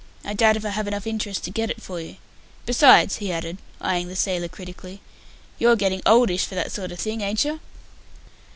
I 0.25 0.33
doubt 0.33 0.57
if 0.57 0.65
I 0.65 0.69
have 0.69 0.87
enough 0.87 1.05
interest 1.05 1.43
to 1.43 1.51
get 1.51 1.69
it 1.69 1.79
for 1.79 2.01
you. 2.01 2.15
Besides," 2.65 3.17
he 3.17 3.31
added, 3.31 3.59
eyeing 3.79 4.07
the 4.07 4.15
sailor 4.15 4.47
critically, 4.47 4.99
"you 5.59 5.69
are 5.69 5.75
getting 5.75 6.01
oldish 6.07 6.43
for 6.45 6.55
that 6.55 6.71
sort 6.71 6.91
of 6.91 6.99
thing, 6.99 7.21
ain't 7.21 7.45
you?" 7.45 7.59